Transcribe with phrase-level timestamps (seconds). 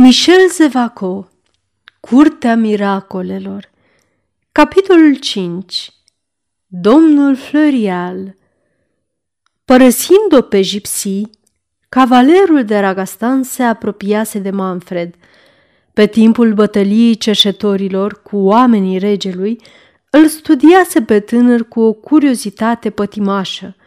[0.00, 1.28] Michel Zevaco
[2.00, 3.70] Curtea miracolelor
[4.52, 5.90] Capitolul 5
[6.66, 8.34] Domnul Florial
[9.64, 11.22] Părăsind-o pe Gipsy,
[11.88, 15.14] cavalerul de Ragastan se apropiase de Manfred.
[15.92, 19.60] Pe timpul bătăliei cerșetorilor cu oamenii regelui,
[20.10, 23.76] îl studiase pe tânăr cu o curiozitate pătimașă–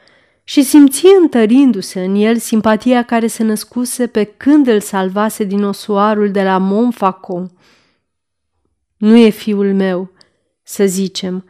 [0.51, 6.31] și simți întărindu-se în el simpatia care se născuse pe când îl salvase din osoarul
[6.31, 7.51] de la Montfaucon.
[8.97, 10.11] Nu e fiul meu,
[10.63, 11.45] să zicem,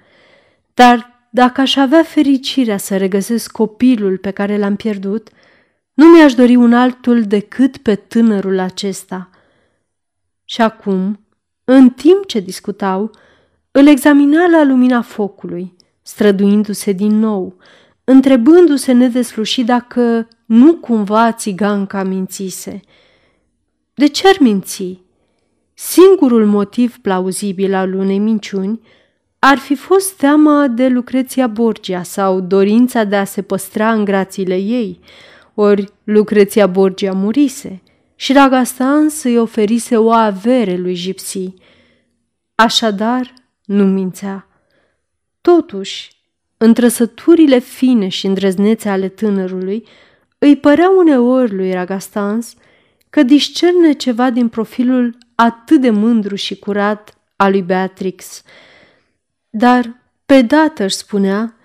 [0.73, 5.29] dar dacă aș avea fericirea să regăsesc copilul pe care l-am pierdut,
[5.93, 9.29] nu mi-aș dori un altul decât pe tânărul acesta.
[10.45, 11.25] Și acum,
[11.63, 13.11] în timp ce discutau,
[13.71, 17.55] îl examina la lumina focului, străduindu-se din nou–
[18.11, 22.79] întrebându-se nedeslușit dacă nu cumva țiganca mințise.
[23.93, 24.99] De ce ar minți?
[25.73, 28.79] Singurul motiv plauzibil al unei minciuni
[29.39, 34.55] ar fi fost teama de Lucreția Borgia sau dorința de a se păstra în grațiile
[34.55, 34.99] ei,
[35.54, 37.82] ori Lucreția Borgia murise
[38.15, 41.54] și Ragastans îi oferise o avere lui Gipsy.
[42.55, 43.34] Așadar,
[43.65, 44.48] nu mințea.
[45.41, 46.20] Totuși,
[46.63, 49.87] în trăsăturile fine și îndrăznețe ale tânărului,
[50.37, 52.54] îi părea uneori lui Ragastans
[53.09, 58.43] că discerne ceva din profilul atât de mândru și curat al lui Beatrix.
[59.49, 59.95] Dar,
[60.26, 61.55] pe dată își spunea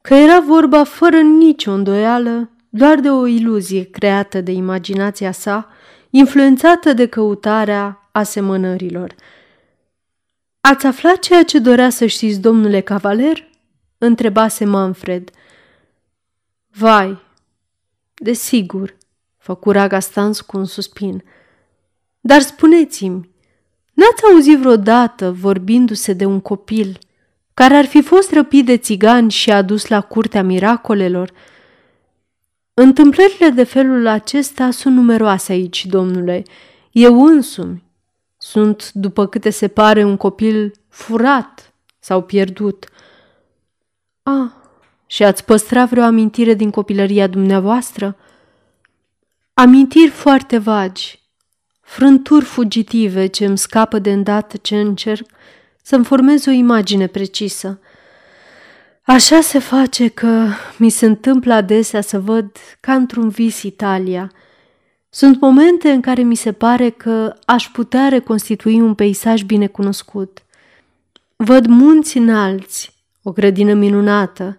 [0.00, 5.68] că era vorba fără nicio îndoială doar de o iluzie creată de imaginația sa,
[6.10, 9.14] influențată de căutarea asemănărilor.
[10.60, 13.50] Ați aflat ceea ce dorea să știți, domnule cavaler?"
[14.04, 15.30] Întrebase Manfred.
[16.68, 17.22] Vai,
[18.14, 18.96] desigur,
[19.38, 21.24] făcu Ragastans cu un suspin.
[22.20, 23.30] Dar spuneți-mi,
[23.92, 26.98] n-ați auzit vreodată vorbindu-se de un copil
[27.54, 31.32] care ar fi fost răpit de țigani și adus la curtea miracolelor?
[32.74, 36.42] Întâmplările de felul acesta sunt numeroase aici, domnule.
[36.90, 37.82] Eu însumi
[38.38, 42.86] sunt, după câte se pare, un copil furat sau pierdut.
[44.22, 44.50] Ah,
[45.06, 48.16] și ați păstrat vreo amintire din copilăria dumneavoastră?
[49.54, 51.20] Amintiri foarte vagi,
[51.80, 55.26] frânturi fugitive ce îmi scapă de îndată ce încerc
[55.82, 57.80] să-mi formez o imagine precisă.
[59.02, 64.32] Așa se face că mi se întâmplă adesea să văd ca într-un vis Italia.
[65.10, 70.42] Sunt momente în care mi se pare că aș putea reconstitui un peisaj bine cunoscut.
[71.36, 72.91] Văd munți înalți,
[73.22, 74.58] o grădină minunată,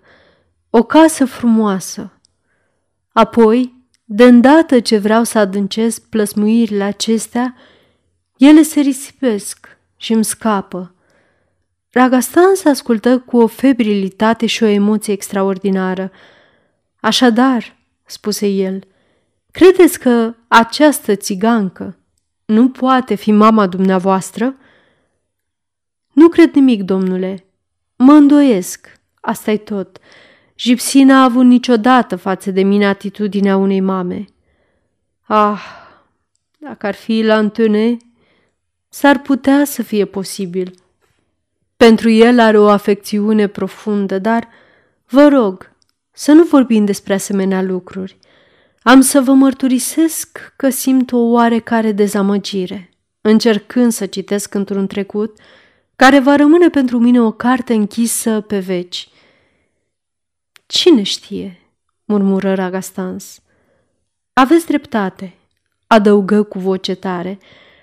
[0.70, 2.12] o casă frumoasă.
[3.12, 7.56] Apoi, de îndată ce vreau să adâncesc plăsmuirile acestea,
[8.38, 10.96] ele se risipesc și îmi scapă.
[11.92, 16.12] Ragastan se ascultă cu o febrilitate și o emoție extraordinară.
[17.00, 18.88] Așadar, spuse el,
[19.52, 21.98] credeți că această țigancă
[22.46, 24.56] nu poate fi mama dumneavoastră?
[26.14, 27.46] Nu cred nimic, domnule,
[27.96, 29.98] Mă îndoiesc, asta e tot.
[30.56, 34.26] Gipsy n-a avut niciodată față de mine atitudinea unei mame.
[35.22, 35.62] Ah,
[36.58, 37.98] dacă ar fi la întâne,
[38.90, 40.76] s-ar putea să fie posibil.
[41.78, 44.48] Pentru el are o afecțiune profundă, dar
[45.08, 45.72] vă rog
[46.12, 48.18] să nu vorbim despre asemenea lucruri.
[48.82, 52.90] Am să vă mărturisesc că simt o oarecare dezamăgire,
[53.22, 55.38] încercând să citesc într-un trecut
[55.96, 59.10] care va rămâne pentru mine o carte închisă pe veci.
[60.66, 61.60] Cine știe,
[62.06, 63.42] murmură Ragastans.
[64.34, 65.34] Aveți dreptate,
[65.88, 67.40] adăugă cu voce tare.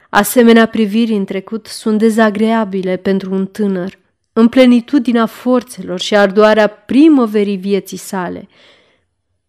[0.09, 3.99] Asemenea priviri în trecut sunt dezagreabile pentru un tânăr,
[4.33, 8.49] în plenitudinea forțelor și ardoarea primăverii vieții sale.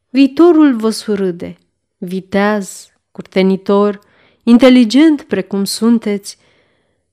[0.09, 1.57] Viitorul vă surâde,
[1.97, 3.99] viteaz, curtenitor,
[4.43, 6.37] inteligent precum sunteți.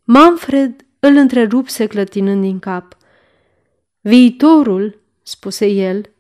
[0.05, 2.97] Manfred îl întrerupse clătinând din cap.
[4.01, 6.11] Viitorul, spuse el,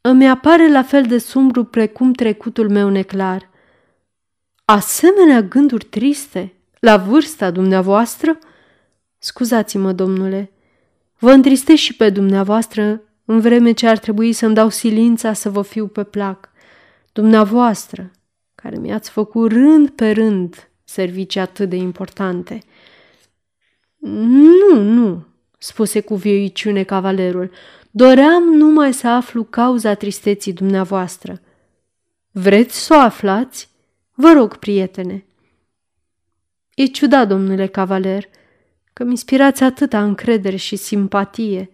[0.00, 3.50] îmi apare la fel de sumbru precum trecutul meu neclar.
[4.64, 8.38] Asemenea gânduri triste, la vârsta dumneavoastră?
[9.18, 10.52] Scuzați-mă, domnule,
[11.18, 15.62] vă întristez și pe dumneavoastră în vreme ce ar trebui să-mi dau silința să vă
[15.62, 16.50] fiu pe plac.
[17.12, 18.10] Dumneavoastră,
[18.54, 22.58] care mi-ați făcut rând pe rând servicii atât de importante–
[24.00, 25.24] nu, nu,
[25.58, 27.50] spuse cu vioiciune cavalerul.
[27.90, 31.40] Doream numai să aflu cauza tristeții dumneavoastră.
[32.30, 33.68] Vreți să o aflați?
[34.14, 35.24] Vă rog, prietene.
[36.74, 38.28] E ciudat, domnule cavaler,
[38.92, 41.70] că mi inspirați atâta încredere și simpatie.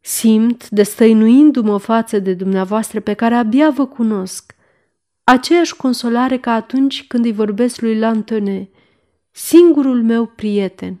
[0.00, 4.54] Simt, destăinuindu-mă față de dumneavoastră pe care abia vă cunosc,
[5.24, 8.68] aceeași consolare ca atunci când îi vorbesc lui Lantone,
[9.30, 11.00] singurul meu prieten,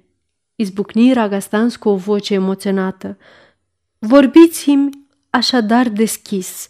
[0.61, 3.17] izbucni Ragastans cu o voce emoționată,
[3.99, 4.89] vorbiți-mi
[5.29, 6.67] așadar deschis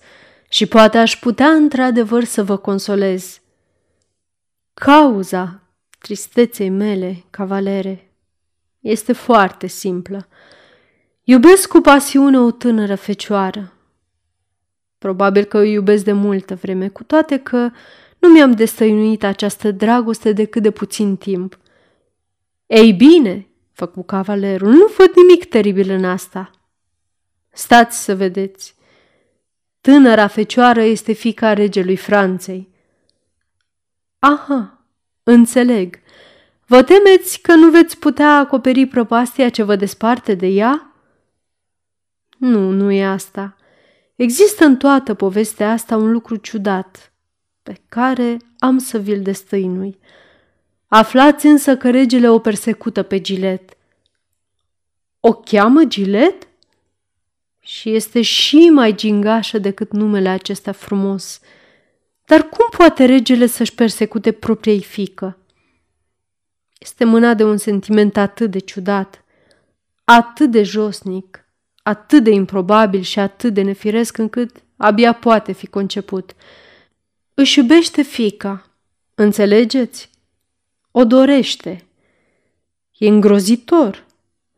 [0.49, 3.41] și poate aș putea într-adevăr să vă consolez.
[4.73, 5.61] Cauza
[5.99, 8.11] tristeței mele, cavalere,
[8.79, 10.27] este foarte simplă.
[11.23, 13.73] Iubesc cu pasiune o tânără fecioară.
[14.97, 17.69] Probabil că o iubesc de multă vreme, cu toate că
[18.19, 21.59] nu mi-am destăinuit această dragoste decât de puțin timp.
[22.65, 23.47] Ei bine,
[23.85, 26.51] făcu cavalerul, nu văd nimic teribil în asta.
[27.51, 28.75] Stați să vedeți.
[29.81, 32.69] Tânăra fecioară este fica regelui Franței.
[34.19, 34.85] Aha,
[35.23, 35.99] înțeleg.
[36.65, 40.95] Vă temeți că nu veți putea acoperi prăpastia ce vă desparte de ea?
[42.37, 43.55] Nu, nu e asta.
[44.15, 47.13] Există în toată povestea asta un lucru ciudat,
[47.63, 49.99] pe care am să vi-l destăinui.
[50.93, 53.77] Aflați însă că regele o persecută pe Gilet.
[55.19, 56.47] O cheamă Gilet?
[57.59, 61.39] Și este și mai gingașă decât numele acesta frumos.
[62.25, 65.37] Dar cum poate regele să-și persecute propriei fică?
[66.79, 69.23] Este mâna de un sentiment atât de ciudat,
[70.03, 71.45] atât de josnic,
[71.83, 76.35] atât de improbabil și atât de nefiresc încât abia poate fi conceput.
[77.33, 78.69] Își iubește fica,
[79.15, 80.10] înțelegeți?
[80.91, 81.85] O dorește.
[82.97, 84.05] E îngrozitor,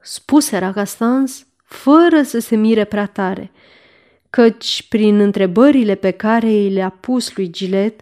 [0.01, 3.51] spuse Ragastans, fără să se mire prea tare,
[4.29, 8.01] căci prin întrebările pe care îi le-a pus lui Gilet,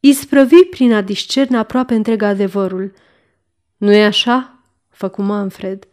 [0.00, 2.92] isprăvi prin a discerne aproape întreg adevărul.
[3.76, 5.88] Nu-i așa?" făcu Manfred.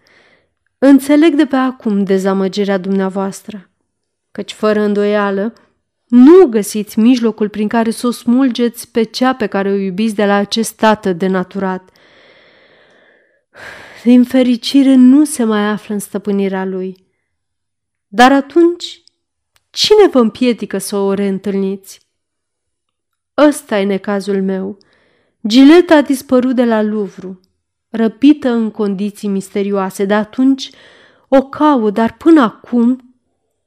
[0.78, 3.70] Înțeleg de pe acum dezamăgirea dumneavoastră,
[4.32, 5.54] căci fără îndoială
[6.08, 10.26] nu găsiți mijlocul prin care să o smulgeți pe cea pe care o iubiți de
[10.26, 11.90] la acest tată denaturat.
[14.04, 17.06] Din fericire nu se mai află în stăpânirea lui.
[18.08, 19.04] Dar atunci,
[19.70, 22.00] cine vă împiedică să o reîntâlniți?
[23.38, 24.78] Ăsta e necazul meu.
[25.48, 27.40] Gileta a dispărut de la Louvre
[27.90, 30.06] răpită în condiții misterioase.
[30.06, 30.70] De atunci
[31.28, 33.16] o caut, dar până acum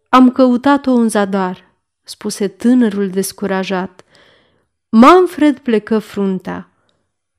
[0.08, 1.69] am căutat-o în zadar,
[2.10, 4.04] spuse tânărul descurajat.
[4.88, 6.70] Manfred plecă fruntea.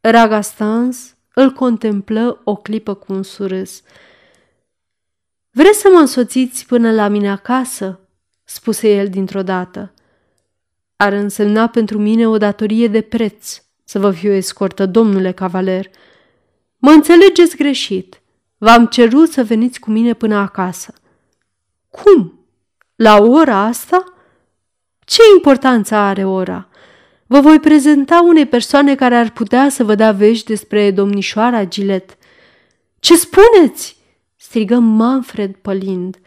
[0.02, 3.82] Ragastans îl contemplă o clipă cu un surâs.
[5.50, 8.00] Vreți să mă însoțiți până la mine acasă?"
[8.44, 9.94] spuse el dintr-o dată.
[10.96, 15.90] Ar însemna pentru mine o datorie de preț să vă fiu escortă, domnule cavaler,"
[16.78, 18.22] Mă înțelegeți greșit.
[18.58, 20.94] V-am cerut să veniți cu mine până acasă.
[21.90, 22.46] Cum?
[22.96, 24.04] La ora asta?
[25.12, 26.68] Ce importanță are ora?
[27.26, 32.18] Vă voi prezenta unei persoane care ar putea să vă dea vești despre domnișoara Gilet.
[33.00, 33.98] Ce spuneți?
[34.36, 36.20] strigă Manfred pălind.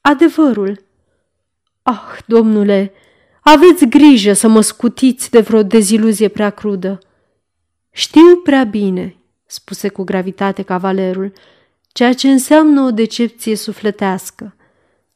[0.00, 0.84] Adevărul.
[1.82, 2.92] Ah, domnule,
[3.40, 6.98] aveți grijă să mă scutiți de vreo deziluzie prea crudă.
[7.90, 9.16] Știu prea bine
[9.46, 11.32] spuse cu gravitate cavalerul,
[11.92, 14.54] ceea ce înseamnă o decepție sufletească.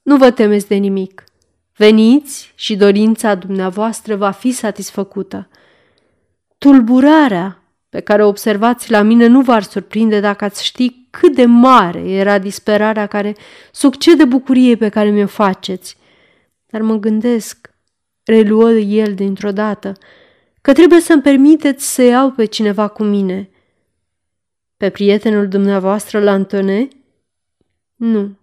[0.02, 1.24] Nu vă temeți de nimic.
[1.80, 5.48] Veniți și dorința dumneavoastră va fi satisfăcută.
[6.58, 11.44] Tulburarea pe care o observați la mine nu v-ar surprinde dacă ați ști cât de
[11.44, 13.36] mare era disperarea care
[13.72, 15.96] succede bucuriei pe care mi-o faceți.
[16.66, 17.70] Dar mă gândesc,
[18.24, 19.92] reluă el dintr-o dată,
[20.60, 23.48] că trebuie să-mi permiteți să iau pe cineva cu mine–
[24.76, 26.88] pe prietenul dumneavoastră la Antone?
[27.94, 28.38] Nu.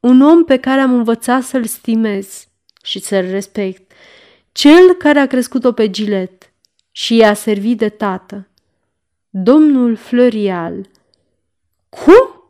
[0.00, 2.48] Un om pe care am învățat să-l stimez
[2.86, 3.92] și să-l respect.
[4.52, 6.52] Cel care a crescut-o pe gilet
[6.90, 8.48] și i-a servit de tată.
[9.30, 10.88] Domnul Florial.
[11.88, 12.42] Cum?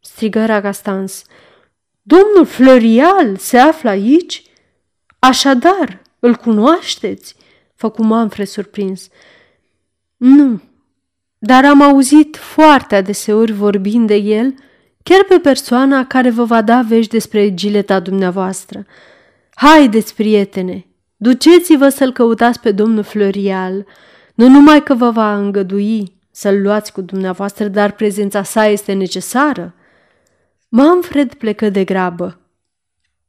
[0.00, 1.24] strigă Ragastans.
[2.02, 4.42] Domnul Florial se află aici?
[5.18, 7.36] Așadar, îl cunoașteți?
[7.74, 9.08] Făcu Manfred surprins.
[10.16, 10.60] Nu,
[11.38, 14.54] dar am auzit foarte adeseori vorbind de el,
[15.02, 18.86] chiar pe persoana care vă va da vești despre gileta dumneavoastră.
[19.58, 20.86] Haideți, prietene,
[21.16, 23.86] duceți-vă să-l căutați pe domnul Florial,
[24.34, 29.74] nu numai că vă va îngădui să-l luați cu dumneavoastră, dar prezența sa este necesară.
[30.68, 32.40] Manfred plecă de grabă.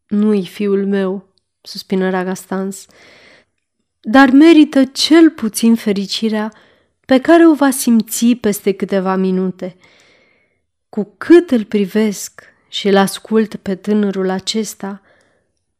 [0.07, 2.85] Nu-i fiul meu, suspină Ragastans,
[3.99, 6.53] dar merită cel puțin fericirea
[7.05, 9.75] pe care o va simți peste câteva minute.
[10.89, 15.01] Cu cât îl privesc și îl ascult pe tânărul acesta,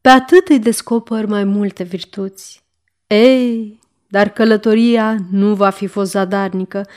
[0.01, 2.63] pe atât îi descoper mai multe virtuți.
[3.07, 6.87] Ei, dar călătoria nu va fi fost zadarnică,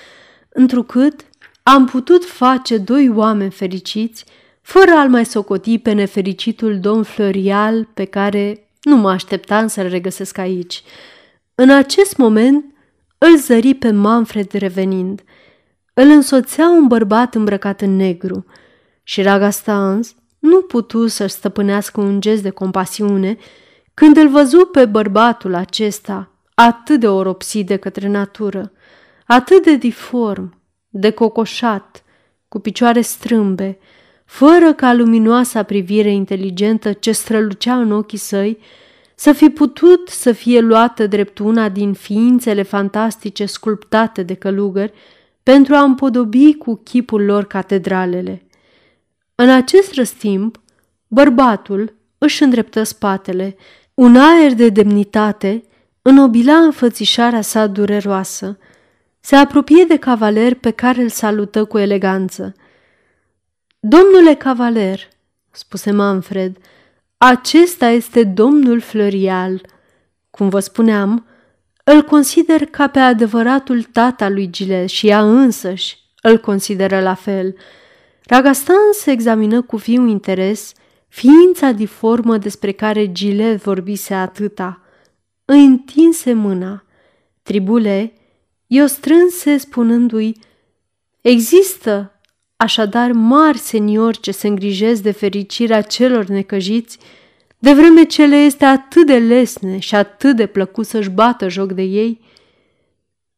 [0.48, 1.24] întrucât
[1.62, 4.24] am putut face doi oameni fericiți,
[4.60, 10.38] fără a-l mai socoti pe nefericitul domn Florial pe care nu mă așteptam să-l regăsesc
[10.38, 10.82] aici.
[11.54, 12.64] În acest moment
[13.18, 15.22] îl zări pe Manfred revenind.
[15.94, 18.46] Îl însoțea un bărbat îmbrăcat în negru
[19.02, 23.36] și Ragastans nu putu să-și stăpânească un gest de compasiune
[23.94, 28.72] când îl văzu pe bărbatul acesta atât de oropsit de către natură,
[29.26, 32.04] atât de diform, de cocoșat,
[32.48, 33.78] cu picioare strâmbe,
[34.24, 38.58] fără ca luminoasa privire inteligentă ce strălucea în ochii săi
[39.14, 44.92] să fi putut să fie luată drept una din ființele fantastice sculptate de călugări
[45.42, 48.42] pentru a împodobi cu chipul lor catedralele.
[49.42, 50.60] În acest răstimp,
[51.06, 53.56] bărbatul își îndreptă spatele,
[53.94, 55.64] un aer de demnitate
[56.02, 58.58] înobila înfățișarea sa dureroasă.
[59.20, 62.54] Se apropie de cavaler pe care îl salută cu eleganță.
[63.78, 65.08] Domnule cavaler,
[65.50, 66.56] spuse Manfred,
[67.16, 69.60] acesta este domnul Florial.
[70.30, 71.26] Cum vă spuneam,
[71.84, 77.54] îl consider ca pe adevăratul tata lui Gilet și ea însăși îl consideră la fel.
[78.30, 80.72] Ragastan se examină cu viu interes
[81.08, 84.80] ființa diformă despre care Gilet vorbise atâta.
[85.44, 86.84] Îi întinse mâna.
[87.42, 88.12] Tribule
[88.66, 90.36] i-o strânse spunându-i
[91.20, 92.20] Există
[92.56, 96.98] așadar mari seniori ce se îngrijesc de fericirea celor necăjiți,
[97.58, 101.72] de vreme ce le este atât de lesne și atât de plăcut să-și bată joc
[101.72, 102.20] de ei,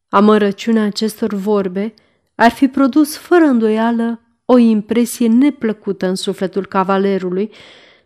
[0.09, 1.93] amărăciunea acestor vorbe
[2.35, 7.51] ar fi produs fără îndoială o impresie neplăcută în sufletul cavalerului,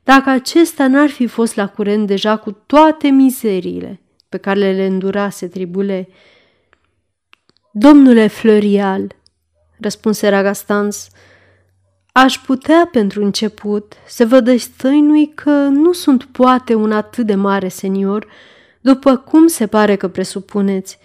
[0.04, 5.48] dacă acesta n-ar fi fost la curent deja cu toate mizeriile pe care le îndurase
[5.48, 6.10] tribule.
[7.72, 9.16] Domnule Florial,
[9.80, 11.08] răspunse Ragastans.
[12.12, 17.68] Aș putea pentru început să vă destăinui că nu sunt poate un atât de mare
[17.68, 18.28] senior,
[18.82, 21.00] după cum se pare că presupuneți.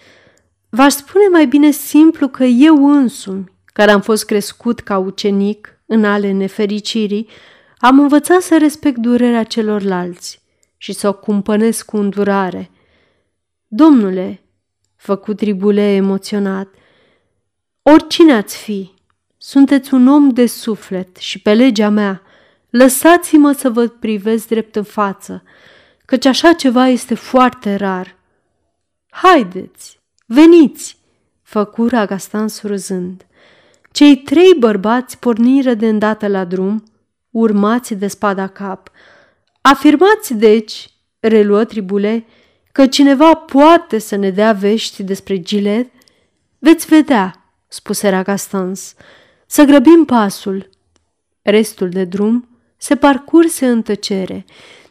[0.69, 6.05] V-aș spune mai bine simplu că eu însumi, care am fost crescut ca ucenic în
[6.05, 7.27] ale nefericirii,
[7.77, 10.41] am învățat să respect durerea celorlalți
[10.77, 12.71] și să o cumpănesc cu îndurare.
[13.67, 14.41] Domnule,
[14.95, 16.67] făcut tribule emoționat,
[17.85, 18.93] Oricine ați fi,
[19.37, 22.21] sunteți un om de suflet și pe legea mea,
[22.69, 25.43] lăsați-mă să vă privesc drept în față,
[26.05, 28.15] căci așa ceva este foarte rar.
[29.09, 30.97] Haideți, veniți,
[31.41, 33.25] făcu Ragastan surâzând.
[33.93, 36.83] Cei trei bărbați porniră de îndată la drum,
[37.29, 38.89] urmați de spada cap.
[39.61, 42.25] Afirmați, deci, reluă tribule,
[42.71, 45.91] că cineva poate să ne dea vești despre Gilet?
[46.59, 48.95] Veți vedea, spuse Ragastans.
[49.45, 50.69] Să grăbim pasul.
[51.41, 52.47] Restul de drum
[52.77, 54.45] se parcurse în tăcere.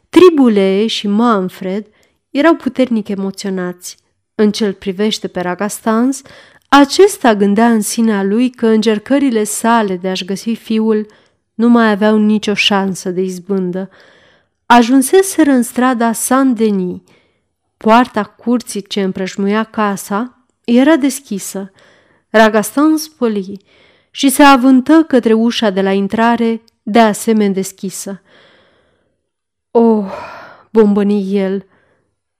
[0.08, 1.86] Tribule și Manfred
[2.30, 3.96] erau puternic emoționați.
[4.34, 6.22] În cel privește pe Ragastans,
[6.74, 11.06] acesta gândea în sinea lui că încercările sale de a-și găsi fiul
[11.54, 13.90] nu mai aveau nicio șansă de izbândă.
[14.66, 17.00] Ajunseseră în strada Saint-Denis.
[17.76, 21.72] Poarta curții ce împrășmuia casa era deschisă.
[22.28, 23.64] Ragastan spăli
[24.10, 28.22] și se avântă către ușa de la intrare, de asemenea deschisă.
[29.70, 30.12] Oh,
[30.70, 31.66] bombăni el,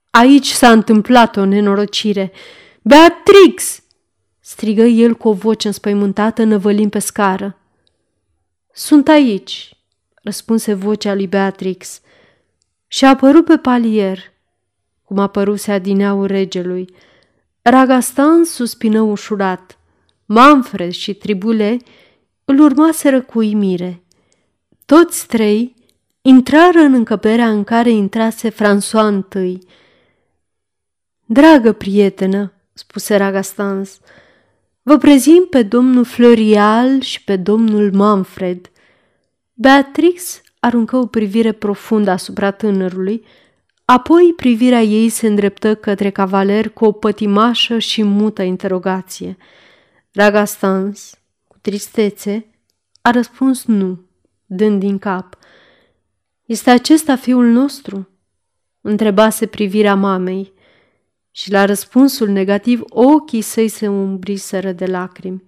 [0.09, 2.31] aici s-a întâmplat o nenorocire.
[2.81, 3.82] Beatrix!
[4.45, 7.57] Strigă el cu o voce înspăimântată năvălind pe scară.
[8.73, 9.77] Sunt aici,
[10.23, 12.01] răspunse vocea lui Beatrix.
[12.87, 14.19] Și a apărut pe palier,
[15.03, 16.95] cum a păruse adineaul regelui.
[17.61, 19.77] Ragastan suspină ușurat.
[20.25, 21.77] Manfred și Tribule
[22.45, 24.03] îl urmaseră cu uimire.
[24.85, 25.75] Toți trei
[26.21, 29.59] intrară în încăperea în care intrase François întâi.
[31.25, 33.99] Dragă prietenă, spuse Ragastans,
[34.83, 38.71] vă prezint pe domnul Florial și pe domnul Manfred.
[39.53, 43.25] Beatrix aruncă o privire profundă asupra tânărului,
[43.85, 49.37] apoi privirea ei se îndreptă către cavaler cu o pătimașă și mută interogație.
[50.11, 52.45] Ragastans, cu tristețe,
[53.01, 53.99] a răspuns nu,
[54.45, 55.37] dând din cap.
[56.45, 58.07] Este acesta fiul nostru?
[58.85, 60.52] întrebase privirea mamei
[61.35, 65.43] și la răspunsul negativ ochii săi se umbriseră de lacrimi.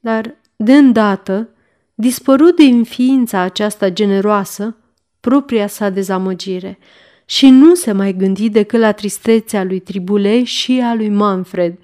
[0.00, 1.48] Dar, de îndată,
[1.94, 4.76] dispărut din ființa aceasta generoasă
[5.20, 6.78] propria sa dezamăgire
[7.24, 11.78] și nu se mai gândi decât la tristețea lui Tribule și a lui Manfred.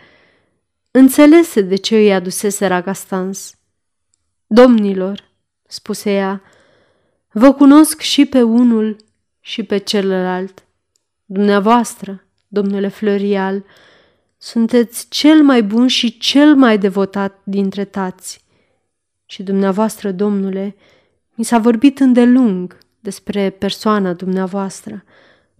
[0.90, 3.54] Înțelese de ce îi adusese Ragastans.
[4.46, 5.30] Domnilor,
[5.66, 6.42] spuse ea,
[7.32, 8.96] vă cunosc și pe unul
[9.40, 10.64] și pe celălalt.
[11.24, 13.64] Dumneavoastră, domnule Florial,
[14.38, 18.44] sunteți cel mai bun și cel mai devotat dintre tați.
[19.26, 20.76] Și dumneavoastră, domnule,
[21.34, 25.04] mi s-a vorbit îndelung despre persoana dumneavoastră,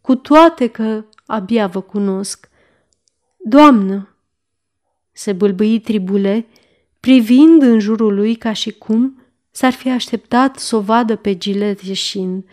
[0.01, 2.49] cu toate că abia vă cunosc.
[3.37, 4.17] Doamnă,
[5.13, 6.47] se bâlbâi tribule,
[7.01, 11.81] privind în jurul lui ca și cum s-ar fi așteptat să o vadă pe Gilet
[11.81, 12.45] ieșind.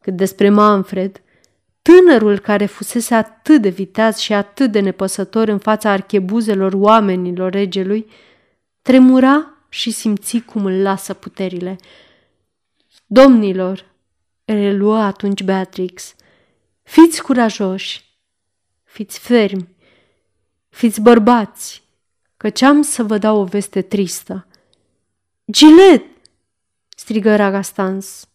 [0.00, 1.22] Cât despre Manfred,
[1.84, 8.06] tânărul care fusese atât de viteaz și atât de nepăsător în fața archebuzelor oamenilor regelui,
[8.82, 11.76] tremura și simți cum îl lasă puterile.
[13.06, 13.84] Domnilor,
[14.44, 16.14] reluă atunci Beatrix,
[16.82, 18.04] fiți curajoși,
[18.82, 19.68] fiți fermi,
[20.68, 21.82] fiți bărbați,
[22.36, 24.46] căci am să vă dau o veste tristă.
[25.50, 26.04] Gilet!
[26.88, 28.28] strigă Ragastans,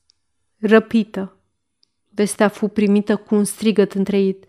[0.60, 1.39] răpită.
[2.20, 4.46] Vestea fu primită cu un strigăt întreit.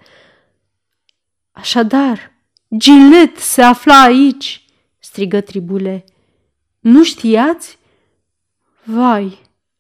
[1.50, 2.32] Așadar,
[2.76, 4.64] Gilet se afla aici,
[4.98, 6.04] strigă Tribule.
[6.80, 7.78] Nu știați?
[8.82, 9.38] Vai,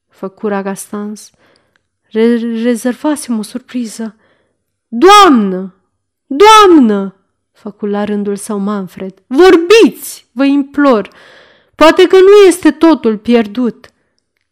[0.08, 1.30] făcura Gastans,
[2.02, 4.16] Re- rezervasem o surpriză.
[4.88, 5.74] Doamnă!
[6.26, 7.16] Doamnă!
[7.52, 9.22] făcu la rândul său Manfred.
[9.26, 11.10] Vorbiți, vă implor!
[11.74, 13.90] Poate că nu este totul pierdut.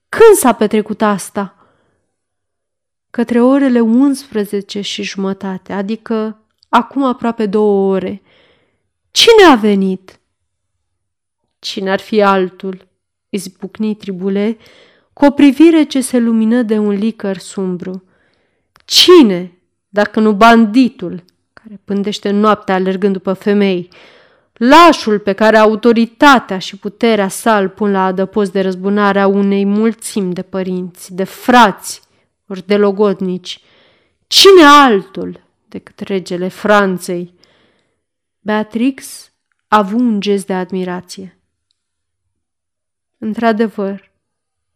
[0.08, 1.57] Când s-a petrecut asta?
[3.18, 8.22] Către orele 11 și jumătate, adică acum aproape două ore.
[9.10, 10.20] Cine a venit?
[11.58, 12.88] Cine ar fi altul?
[13.28, 14.56] izbucni Tribule
[15.12, 18.04] cu o privire ce se lumină de un licăr sumbru.
[18.84, 23.88] Cine, dacă nu banditul, care pândește noaptea alergând după femei,
[24.52, 30.34] lașul pe care autoritatea și puterea sa îl pun la adăpost de răzbunarea unei mulțimi
[30.34, 32.06] de părinți, de frați,
[32.48, 33.60] ori de logodnici.
[34.26, 37.34] Cine altul decât regele Franței?
[38.40, 39.30] Beatrix
[39.68, 41.38] a avut un gest de admirație.
[43.18, 44.10] Într-adevăr,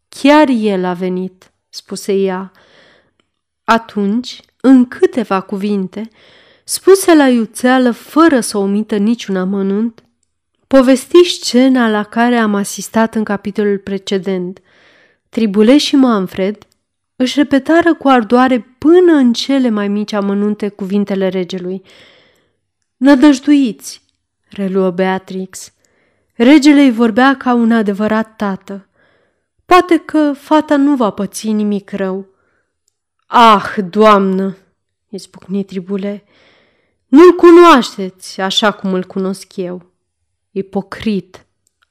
[0.09, 2.53] chiar el a venit, spuse ea.
[3.65, 6.09] Atunci, în câteva cuvinte,
[6.65, 10.05] spuse la iuțeală fără să omită niciun amănunt,
[10.67, 14.61] povesti scena la care am asistat în capitolul precedent.
[15.29, 16.67] Tribule și Manfred
[17.23, 21.83] își repetară cu ardoare până în cele mai mici amănunte cuvintele regelui.
[22.97, 24.03] Nădăjduiți,
[24.49, 25.73] reluă Beatrix,
[26.35, 28.89] Regele îi vorbea ca un adevărat tată.
[29.65, 32.27] Poate că fata nu va păți nimic rău.
[33.27, 34.57] Ah, doamnă,
[35.09, 36.25] izbucni tribule,
[37.07, 39.93] nu-l cunoașteți așa cum îl cunosc eu.
[40.51, 41.47] Ipocrit,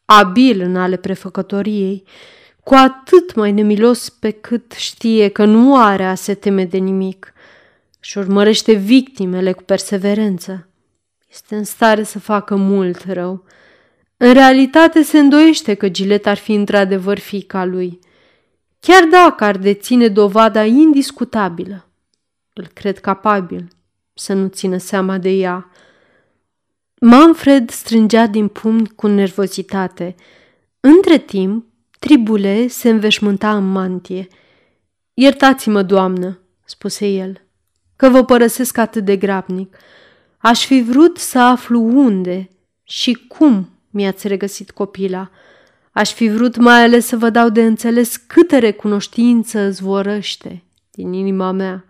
[0.05, 2.03] abil în ale prefăcătoriei,
[2.63, 7.33] cu atât mai nemilos pe cât știe că nu are a se teme de nimic
[7.99, 10.69] și urmărește victimele cu perseverență.
[11.29, 13.43] Este în stare să facă mult rău.
[14.17, 17.99] În realitate se îndoiește că Gilet ar fi într-adevăr fiica lui,
[18.79, 21.89] chiar dacă ar deține dovada indiscutabilă.
[22.53, 23.67] Îl cred capabil
[24.13, 25.71] să nu țină seama de ea.
[26.99, 30.15] Manfred strângea din pumni cu nervozitate.
[30.79, 31.65] Între timp,
[32.07, 34.27] Tribule se înveșmânta în mantie.
[35.13, 37.41] Iertați-mă, doamnă, spuse el,
[37.95, 39.77] că vă părăsesc atât de grabnic.
[40.37, 42.49] Aș fi vrut să aflu unde
[42.83, 45.31] și cum mi-ați regăsit copila.
[45.91, 51.51] Aș fi vrut mai ales să vă dau de înțeles câtă recunoștință zvorăște din inima
[51.51, 51.85] mea.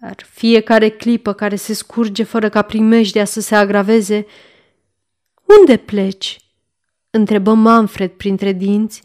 [0.00, 4.26] Dar fiecare clipă care se scurge fără ca primejdea să se agraveze,
[5.60, 6.40] unde pleci?
[7.10, 9.04] întrebă Manfred printre dinți,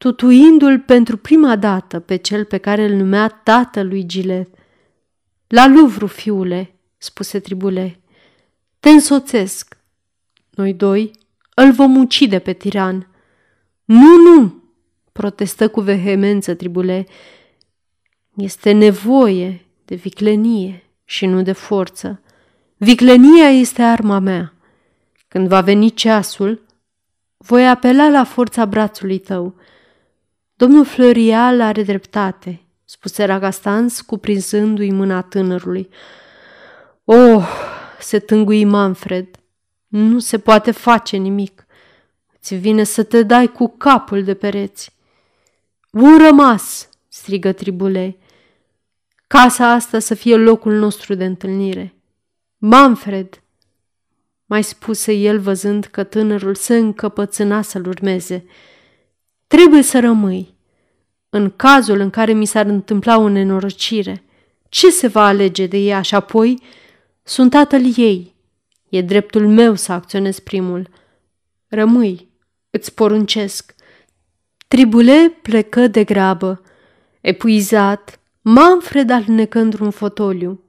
[0.00, 4.48] tutuindu-l pentru prima dată pe cel pe care îl numea tatălui Gilet.
[5.46, 8.00] La Luvru, fiule, spuse Tribule.
[8.80, 9.76] Te însoțesc.
[10.50, 11.10] Noi doi
[11.54, 13.08] îl vom ucide pe tiran.
[13.84, 14.62] Nu, nu,
[15.12, 17.06] protestă cu vehemență Tribule.
[18.34, 22.22] Este nevoie de viclenie și nu de forță.
[22.76, 24.54] Viclenia este arma mea.
[25.28, 26.62] Când va veni ceasul,
[27.36, 29.54] voi apela la forța brațului tău.
[30.60, 35.88] Domnul Florial are dreptate, spuse Ragastans, cuprinzându-i mâna tânărului.
[37.04, 37.48] Oh,
[38.00, 39.28] se tângui Manfred,
[39.86, 41.66] nu se poate face nimic.
[42.40, 44.96] Ți vine să te dai cu capul de pereți.
[45.92, 48.18] Un rămas, strigă Tribule.
[49.26, 51.94] Casa asta să fie locul nostru de întâlnire.
[52.56, 53.42] Manfred,
[54.46, 58.44] mai spuse el văzând că tânărul se încăpățâna să-l urmeze.
[59.50, 60.54] Trebuie să rămâi.
[61.30, 64.24] În cazul în care mi s-ar întâmpla o nenorocire,
[64.68, 66.62] ce se va alege de ea și apoi
[67.22, 68.34] sunt tatăl ei.
[68.88, 70.88] E dreptul meu să acționez primul.
[71.68, 72.28] Rămâi,
[72.70, 73.74] îți poruncesc.
[74.68, 76.62] Tribule plecă de grabă.
[77.20, 80.60] Epuizat, Manfred alunecă într-un fotoliu.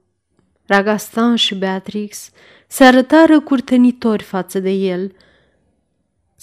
[0.66, 2.30] Ragastan și Beatrix
[2.66, 5.12] se arătară curtenitori față de el.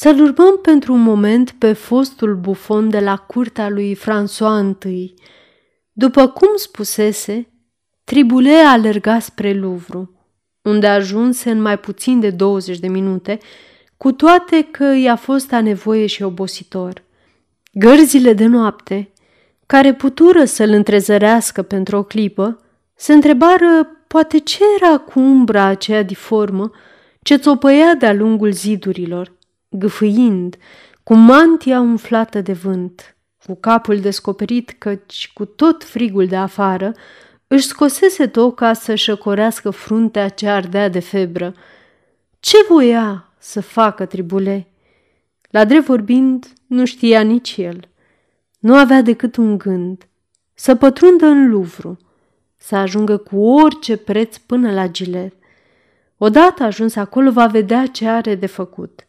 [0.02, 5.14] Să-l urmăm pentru un moment pe fostul bufon de la curtea lui François I.
[5.92, 7.48] După cum spusese,
[8.04, 10.10] Tribule alerga spre Louvre,
[10.62, 13.38] unde ajunse în mai puțin de 20 de minute,
[13.98, 17.04] cu toate că i-a fost a nevoie și obositor.
[17.74, 19.14] Gărzile de noapte,
[19.66, 22.60] care putură să-l întrezărească pentru o clipă,
[22.96, 26.72] se întrebară poate ce era cu umbra aceea diformă
[27.22, 29.38] ce țopăia de-a lungul zidurilor,
[29.69, 30.58] gâfâind,
[31.03, 36.91] cu mantia umflată de vânt, cu capul descoperit căci cu tot frigul de afară
[37.47, 41.53] își scosese toca să șăcorească fruntea ce ardea de febră.
[42.39, 44.67] Ce voia să facă tribule?
[45.49, 47.88] La drept vorbind, nu știa nici el.
[48.60, 50.08] Nu avea decât un gând,
[50.53, 51.97] să pătrundă în Luvru,
[52.58, 55.34] să ajungă cu orice preț până la Gilet.
[56.17, 59.08] Odată ajuns acolo va vedea ce are de făcut.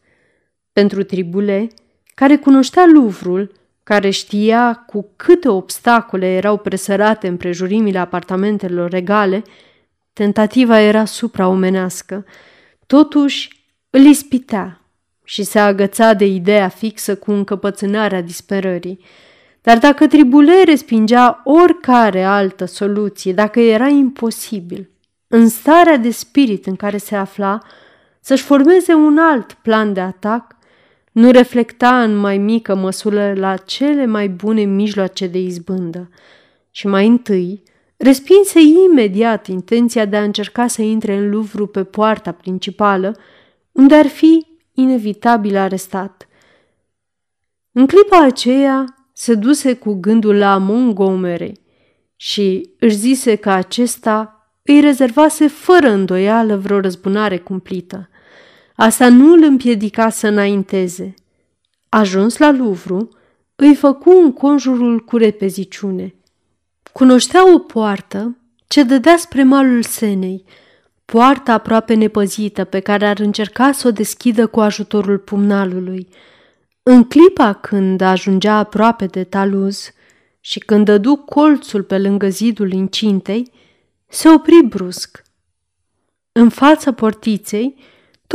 [0.72, 1.68] Pentru Tribule,
[2.14, 3.52] care cunoștea Luvrul,
[3.83, 9.42] care știa cu câte obstacole erau presărate în prejurimile apartamentelor regale,
[10.12, 12.24] tentativa era supraomenească.
[12.87, 14.80] Totuși îl ispitea
[15.24, 19.04] și se agăța de ideea fixă cu încăpățânarea disperării.
[19.62, 24.90] Dar dacă Tribule respingea oricare altă soluție, dacă era imposibil,
[25.26, 27.59] în starea de spirit în care se afla,
[28.20, 30.56] să-și formeze un alt plan de atac,
[31.12, 36.10] nu reflecta în mai mică măsură la cele mai bune mijloace de izbândă.
[36.70, 37.62] Și mai întâi,
[37.96, 43.16] respinse imediat intenția de a încerca să intre în Luvru pe poarta principală,
[43.72, 46.28] unde ar fi inevitabil arestat.
[47.72, 51.60] În clipa aceea, se duse cu gândul la Montgomery
[52.16, 58.08] și își zise că acesta îi rezervase fără îndoială vreo răzbunare cumplită.
[58.80, 61.14] Asta nu îl împiedica să înainteze.
[61.88, 63.08] Ajuns la Luvru,
[63.56, 66.14] îi făcu un conjurul cu repeziciune.
[66.92, 70.44] Cunoștea o poartă ce dădea spre malul Senei,
[71.04, 76.08] poarta aproape nepăzită pe care ar încerca să o deschidă cu ajutorul pumnalului–
[76.82, 79.90] în clipa când ajungea aproape de taluz
[80.40, 83.52] și când dădu colțul pe lângă zidul incintei,
[84.06, 85.22] se opri brusc.
[86.32, 87.74] În fața portiței,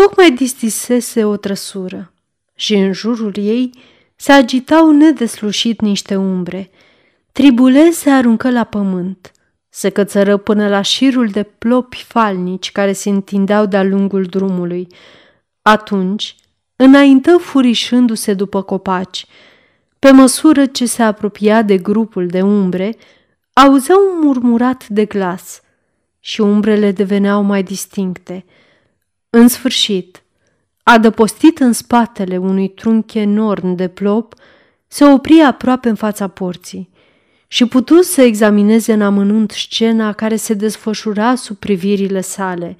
[0.02, 2.14] tocmai distisese o trăsură
[2.56, 3.70] și în jurul ei
[4.16, 6.70] se agitau nedeslușit niște umbre.
[7.32, 9.32] Tribule se aruncă la pământ,
[9.70, 14.88] se cățără până la șirul de plopi falnici care se întindeau de-a lungul drumului.
[15.62, 16.36] Atunci,
[16.76, 19.26] înaintă furișându-se după copaci.
[20.00, 22.96] Pe măsură ce se apropia de grupul de umbre,
[23.54, 25.62] auzea un murmurat de glas
[26.20, 28.46] și umbrele deveneau mai distincte.
[29.38, 30.24] În sfârșit,
[30.84, 34.34] adăpostit în spatele unui trunchi enorm de plop,
[34.88, 36.90] se opri aproape în fața porții
[37.48, 42.78] și putu să examineze în amănunt scena care se desfășura sub privirile sale.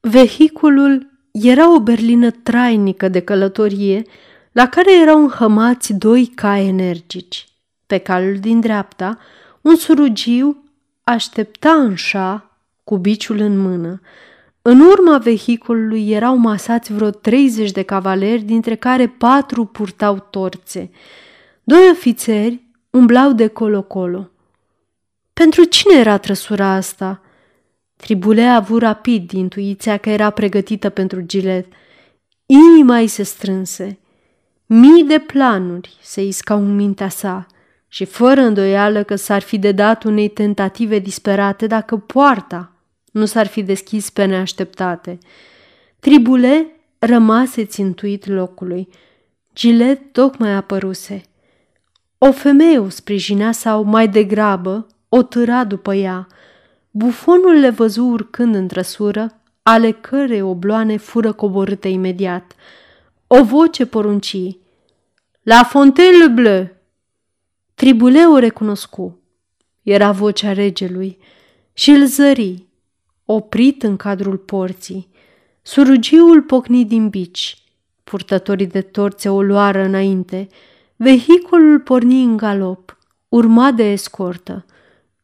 [0.00, 4.02] Vehiculul era o berlină trainică de călătorie,
[4.52, 7.48] la care erau înhămați doi cai energici.
[7.86, 9.18] Pe calul din dreapta,
[9.60, 10.64] un surugiu
[11.04, 12.50] aștepta în șa
[12.84, 14.00] cu biciul în mână.
[14.68, 20.90] În urma vehiculului erau masați vreo 30 de cavaleri, dintre care patru purtau torțe.
[21.64, 24.30] Doi ofițeri umblau de colo-colo.
[25.32, 27.22] Pentru cine era trăsura asta?
[27.96, 31.66] Tribule a avut rapid intuiția că era pregătită pentru gilet.
[32.46, 33.98] Inima îi se strânse.
[34.66, 37.46] Mii de planuri se iscau în mintea sa
[37.88, 42.70] și fără îndoială că s-ar fi de dat unei tentative disperate dacă poarta
[43.16, 45.18] nu s-ar fi deschis pe neașteptate.
[46.00, 46.66] Tribule
[46.98, 48.88] rămase țintuit locului.
[49.54, 51.22] Gilet tocmai apăruse.
[52.18, 56.26] O femeie o sprijinea sau, mai degrabă, o târa după ea.
[56.90, 62.54] Bufonul le văzu urcând în trăsură, ale cărei obloane fură coborâte imediat.
[63.26, 64.56] O voce porunci.
[65.42, 66.68] La Fontaine Bleu!
[67.74, 69.18] Tribuleu o recunoscu.
[69.82, 71.18] Era vocea regelui
[71.72, 72.66] și îl zări,
[73.26, 75.08] oprit în cadrul porții.
[75.62, 77.62] Surugiul pocni din bici.
[78.04, 80.48] Purtătorii de torțe o luară înainte.
[80.96, 84.64] Vehiculul porni în galop, urmat de escortă.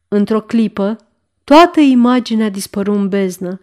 [0.08, 0.96] Într-o clipă,
[1.44, 3.60] toată imaginea dispăru în beznă.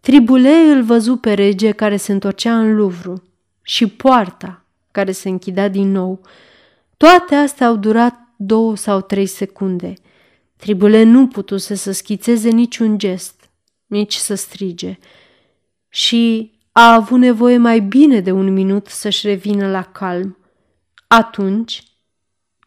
[0.00, 3.22] Tribule îl văzu pe rege care se întorcea în Luvru
[3.62, 6.20] și poarta care se închidea din nou.
[6.96, 9.94] Toate astea au durat două sau trei secunde.
[10.56, 13.43] Tribule nu putuse să schițeze niciun gest,
[13.86, 14.98] nici să strige.
[15.88, 20.38] Și a avut nevoie mai bine de un minut să-și revină la calm.
[21.06, 21.82] Atunci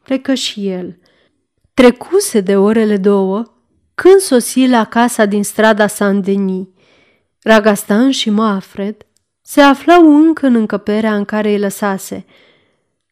[0.03, 0.97] plecă și el.
[1.73, 3.43] Trecuse de orele două
[3.95, 6.65] când sosi la casa din strada Saint-Denis.
[7.41, 9.05] Ragastan și Mafred
[9.41, 12.25] se aflau încă în încăperea în care îi lăsase.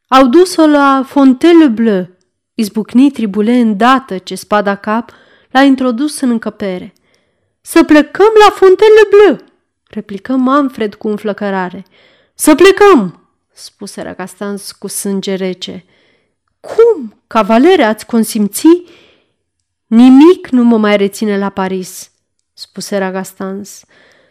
[0.07, 2.07] Au dus-o la Fontainebleau,
[2.53, 5.11] izbucni tribule îndată ce spada cap
[5.51, 6.93] l-a introdus în încăpere.
[7.67, 9.49] Să plecăm la Fontainebleau,
[9.87, 11.85] replică Manfred cu înflăcărare.
[12.33, 15.85] Să plecăm, spuse Ragastans cu sânge rece.
[16.59, 18.67] Cum, cavalere, ați consimți?
[19.87, 22.11] Nimic nu mă mai reține la Paris,
[22.53, 23.83] spuse Ragastans.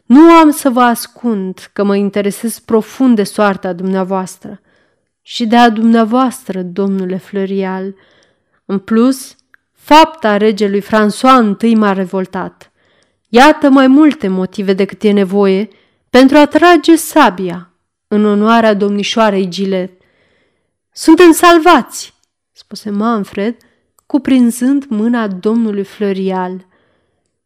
[0.05, 4.61] Nu am să vă ascund că mă interesez profund de soarta dumneavoastră
[5.23, 7.95] și de a dumneavoastră, domnule Florial.
[8.65, 9.37] În plus,
[9.73, 12.69] fapta regelui François I m-a revoltat.
[13.35, 15.69] Iată mai multe motive decât e nevoie
[16.11, 17.71] pentru a trage sabia
[18.09, 20.03] în onoarea domnișoarei Gilet.
[20.93, 22.15] Suntem salvați,
[22.53, 23.57] spuse Manfred,
[24.07, 26.67] cuprinzând mâna domnului Florial.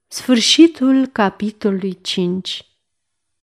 [0.08, 2.67] Sfârșitul capitolului 5